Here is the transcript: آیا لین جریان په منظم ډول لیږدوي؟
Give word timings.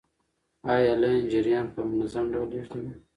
آیا 0.73 0.93
لین 1.01 1.17
جریان 1.31 1.65
په 1.73 1.79
منظم 1.89 2.25
ډول 2.33 2.47
لیږدوي؟ 2.51 2.93